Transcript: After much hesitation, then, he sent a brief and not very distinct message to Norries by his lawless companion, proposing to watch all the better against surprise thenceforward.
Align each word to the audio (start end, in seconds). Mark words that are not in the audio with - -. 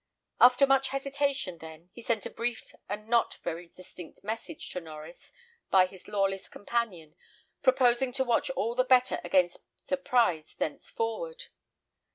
After 0.39 0.65
much 0.65 0.87
hesitation, 0.89 1.59
then, 1.59 1.91
he 1.93 2.01
sent 2.01 2.25
a 2.25 2.31
brief 2.31 2.73
and 2.89 3.07
not 3.07 3.35
very 3.43 3.67
distinct 3.67 4.23
message 4.23 4.71
to 4.71 4.81
Norries 4.81 5.31
by 5.69 5.85
his 5.85 6.07
lawless 6.07 6.49
companion, 6.49 7.13
proposing 7.61 8.11
to 8.13 8.23
watch 8.25 8.49
all 8.49 8.73
the 8.73 8.83
better 8.83 9.21
against 9.23 9.59
surprise 9.83 10.55
thenceforward. 10.55 11.43